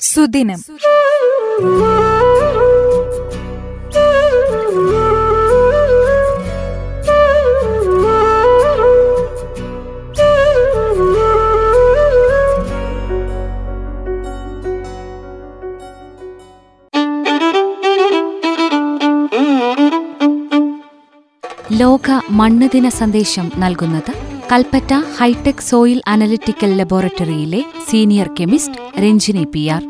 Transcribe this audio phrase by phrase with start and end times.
[0.00, 0.60] സുദിനം.
[21.72, 24.12] ലോക മണ്ണ് ദിന സന്ദേശം നൽകുന്നത്
[24.50, 27.58] Kalpetta hi tech soil analytical ലബോറട്ടറിയിലെ
[27.88, 29.82] senior chemist Ranjini P R.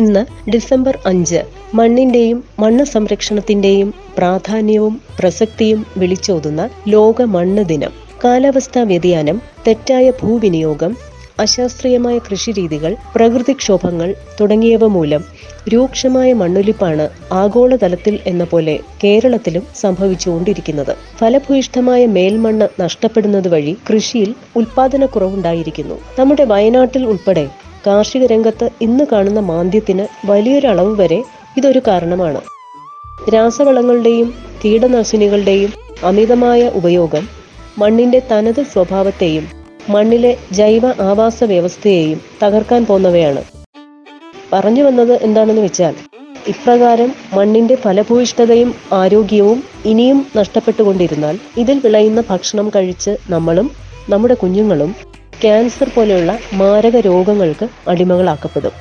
[0.00, 1.40] ഇന്ന് ഡിസംബർ അഞ്ച്
[1.74, 7.92] മണ്ണിന്റെയും മണ്ണ് സംരക്ഷണത്തിന്റെയും പ്രാധാന്യവും പ്രസക്തിയും വിളിച്ചോതുന്ന ലോക മണ്ണ് ദിനം.
[8.24, 10.92] കാലാവസ്ഥാ വ്യതിയാനം തെറ്റായ ഭൂവിനിയോഗം
[11.38, 15.22] അശാസ്ത്രീയമായ കൃഷിരീതികൾ പ്രകൃതിക്ഷോഭങ്ങൾ തുടങ്ങിയവ മൂലം
[15.72, 20.96] രൂക്ഷമായ മണ്ണൊലിപ്പാണ് ആഗോളതലത്തിൽ എന്ന പോലെ കേരളത്തിലും സംഭവിച്ചുകൊണ്ടിരിക്കുന്നത്.
[21.18, 25.96] ഫലഭൂയിഷ്ഠമായ മേൽമണ്ണ് നഷ്ടപ്പെടുന്നത് വഴി കൃഷിയിൽ ഉൽപാദനക്കുറവുണ്ടായിരിക്കുന്നു.
[26.18, 27.48] നമ്മുടെ വയനാട്ടിൽ ഉൾപ്പെടെ
[27.86, 31.20] കാർഷിക രംഗത്ത് ഇന്ന് കാണുന്ന മാന്ദ്യത്തിന് വലിയൊരളവ് വരെ
[31.56, 32.40] ഇതൊരു കാരണമാണ്.
[33.34, 35.72] രാസവളങ്ങളുടെയും കീടനാശിനികളുടെയും
[36.04, 37.24] അമിതമായ ഉപയോഗം
[37.78, 39.57] മണ്ണിന്റെ തനത് സ്വഭാവത്തെയും
[39.88, 43.42] മണ്ണിലെ ജൈവ ആവാസ വ്യവസ്ഥയെയും തകർക്കാൻ പോന്നവയാണ്.
[44.52, 45.94] പറഞ്ഞു വന്നത് എന്താണെന്ന് വെച്ചാൽ
[46.48, 53.70] ഇപ്രകാരം മണ്ണിന്റെ ഫലഭൂയിഷ്ഠതയും ആരോഗ്യവും ഇനിയും നഷ്ടപ്പെട്ടുകൊണ്ടിരുന്നാൽ ഇതിൽ വിളയുന്ന ഭക്ഷണം കഴിച്ച് നമ്മളും
[54.08, 54.94] നമ്മുടെ കുഞ്ഞുങ്ങളും
[55.42, 58.72] ക്യാൻസർ പോലെയുള്ള മാരക രോഗങ്ങൾക്ക് അടിമകളാക്കപ്പെടും.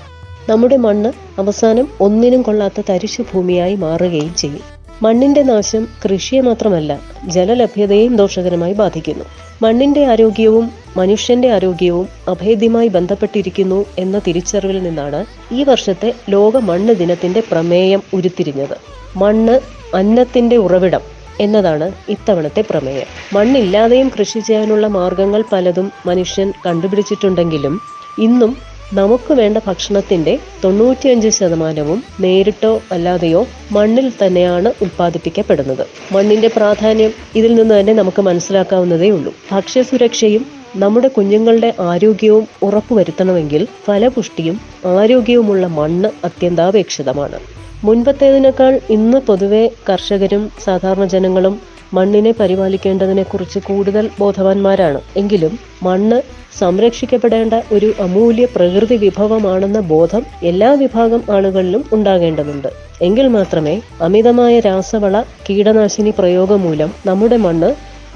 [0.50, 4.62] നമ്മുടെ മണ്ണ് അവസാനം ഒന്നിനും കൊള്ളാത്ത തരിശു ഭൂമിയായി മാറുകയും ചെയ്യും.
[5.02, 9.26] മണ്ണിന്റെ നാശം കൃഷിയെ മാത്രമല്ല ജലലഭ്യതയെയും ദോഷകരമായി ബാധിക്കുന്നു.
[9.62, 15.20] മണ്ണിന്റെ ആരോഗ്യവും മനുഷ്യന്റെ ആരോഗ്യവും അഭേദ്യമായി ബന്ധപ്പെട്ടിരിക്കുന്നു എന്ന തിരിച്ചറിവിൽ നിന്നാണ്
[15.54, 18.76] ഈ വർഷത്തെ ലോക മണ്ണ് ദിനത്തിന്റെ പ്രമേയം ഉരുത്തിരിഞ്ഞത്.
[19.16, 19.56] മണ്ണ്
[19.96, 21.04] അന്നത്തിന്റെ ഉറവിടം
[21.40, 23.08] എന്നതാണ് ഇത്തവണത്തെ പ്രമേയം.
[23.34, 27.76] മണ്ണില്ലാതെയും കൃഷി ചെയ്യാനുള്ള മാർഗങ്ങൾ പലതും മനുഷ്യൻ കണ്ടുപിടിച്ചിട്ടുണ്ടെങ്കിലും
[28.20, 28.52] ഇന്നും
[28.94, 33.42] നമുക്ക് വേണ്ട ഭക്ഷണത്തിന്റെ തൊണ്ണൂറ്റിയഞ്ച് ശതമാനവും നേരിട്ടോ അല്ലാതെയോ
[33.72, 35.84] മണ്ണിൽ തന്നെയാണ് ഉൽപ്പാദിപ്പിക്കപ്പെടുന്നത്.
[36.16, 40.46] മണ്ണിന്റെ പ്രാധാന്യം ഇതിൽ നിന്ന് തന്നെ നമുക്ക് മനസ്സിലാക്കാവുന്നതേ ഉള്ളൂ ഭക്ഷ്യസുരക്ഷയും
[40.78, 44.56] നമ്മുടെ കുഞ്ഞുങ്ങളുടെ ആരോഗ്യവും ഉറപ്പുവരുത്തണമെങ്കിൽ ഫലപുഷ്ടിയും
[44.86, 47.40] ആരോഗ്യവുമുള്ള മണ്ണ് അത്യന്താപേക്ഷിതമാണ്.
[47.84, 51.56] മുൻപത്തേതിനേക്കാൾ ഇന്ന് പൊതുവെ കർഷകരും സാധാരണ ജനങ്ങളും
[51.94, 55.02] മണ്ണിനെ പരിപാലിക്കേണ്ടതിനെക്കുറിച്ച് കൂടുതൽ ബോധവാന്മാരാണ്.
[55.18, 56.18] എങ്കിലും മണ്ണ്
[56.60, 62.70] സംരക്ഷിക്കപ്പെടേണ്ട ഒരു അമൂല്യ പ്രകൃതി വിഭവമാണെന്ന ബോധം എല്ലാ വിഭാഗം ആളുകളിലും ഉണ്ടാകേണ്ടതുണ്ട്.
[63.02, 67.70] എങ്കിൽ മാത്രമേ അമിതമായ രാസവള കീടനാശിനി പ്രയോഗം മൂലം നമ്മുടെ മണ്ണ്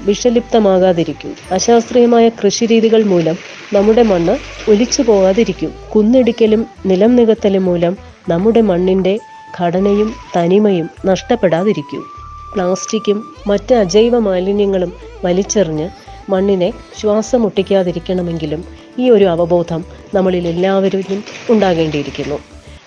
[0.06, 1.30] വിഷലിപ്തമാകാതിരിക്കൂ.
[1.52, 3.36] അശാസ്ത്രീയമായ കൃഷിരീതികൾ മൂലം
[3.72, 4.34] നമ്മുടെ മണ്ണ്
[4.70, 7.94] ഒലിച്ചു പോകാതിരിക്കും കുന്നിടിക്കലും നിലം നികത്തലും മൂലം
[8.28, 9.14] നമ്മുടെ മണ്ണിന്റെ
[9.60, 12.02] ഘടനയും തനിമയും നഷ്ടപ്പെടാതിരിക്കും.
[12.54, 14.92] പ്ലാസ്റ്റിക്കും മറ്റ് അജൈവ മാലിന്യങ്ങളും
[15.24, 15.86] വലിച്ചെറിഞ്ഞ്
[16.30, 16.68] മണ്ണിനെ
[17.00, 18.60] ശ്വാസം മുട്ടിക്കാതിരിക്കണമെങ്കിലും
[18.98, 19.80] ഈ ഒരു അവബോധം
[20.14, 21.20] നമ്മളിൽ എല്ലാവരിലും
[21.50, 22.38] ഉണ്ടാകേണ്ടിയിരിക്കുന്നു.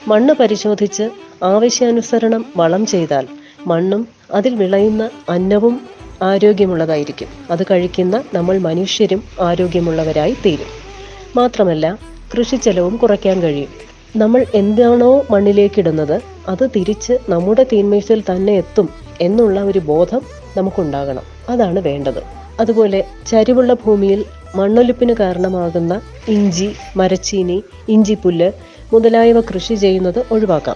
[0.07, 1.05] മണ്ണ് പരിശോധിച്ച്
[1.43, 3.25] ആവശ്യാനുസരണം വളം ചെയ്താൽ
[3.67, 4.01] മണ്ണും
[4.33, 5.75] അതിൽ വിളയുന്ന അന്നവും
[6.23, 7.27] ആരോഗ്യമുള്ളതായിരിക്കും.
[7.51, 10.67] അത് കഴിക്കുന്ന നമ്മൾ മനുഷ്യരും ആരോഗ്യമുള്ളവരായി തീരും.
[11.35, 11.99] മാത്രമല്ല
[12.37, 13.67] കൃഷി ചെലവും കുറയ്ക്കാൻ കഴിയും.
[14.15, 18.89] നമ്മൾ എന്താണോ മണ്ണിലേക്കിടുന്നത് അത് തിരിച്ച് നമ്മുടെ തീന്മേശയിൽ തന്നെ എത്തും
[19.21, 20.21] എന്നുള്ള ഒരു ബോധം
[20.57, 21.21] നമുക്കുണ്ടാകണം.
[21.49, 22.23] അതാണ് വേണ്ടത്.
[22.59, 28.51] അതുപോലെ ചരിവുള്ള ഭൂമിയിൽ മണ്ണൊലിപ്പിന് കാരണമാകുന്ന ഇഞ്ചി മരച്ചീനി ഇഞ്ചിപ്പുല്ല്
[28.93, 30.75] മുതലായവ കൃഷി ചെയ്യുന്നത് ഒഴിവാക്കാം.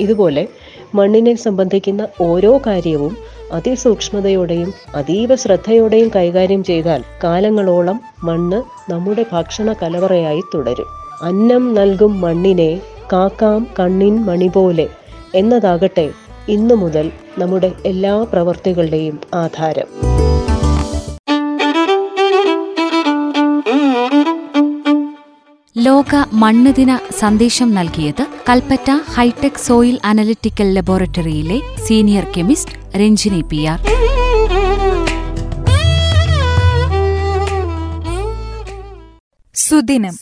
[0.00, 0.48] ഇതുപോലെ
[0.94, 3.16] മണ്ണിനെ സംബന്ധിക്കുന്ന ഓരോ കാര്യവും
[3.52, 10.86] അതിസൂക്ഷ്മതയോടെയും അതീവ ശ്രദ്ധയോടെയും കൈകാര്യം ചെയ്താൽ കാലങ്ങളോളം മണ്ണ് നമ്മുടെ ഭക്ഷണ കലവറയായി തുടരും.
[11.22, 12.80] അന്നം നൽകും മണ്ണിനെ
[13.12, 14.88] കാക്കാം കണ്ണിൻ മണി പോലെ
[15.34, 16.10] എന്നതാകട്ടെ
[16.48, 19.86] ഇന്നു മുതൽ നമ്മുടെ എല്ലാ പ്രവർത്തികളുടെയും ആധാരം.
[25.88, 26.70] ലോക മണ്ണ്
[27.20, 33.78] സന്ദേശം നൽകിയത് Kalpetta hi tech soil analytical ലബോറട്ടറിയിലെ senior chemist Ranjini P R.
[39.54, 40.14] സുദിനം.